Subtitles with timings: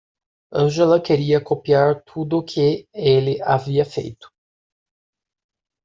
[0.51, 4.31] Angela queria copiar tudo o que ele havia feito.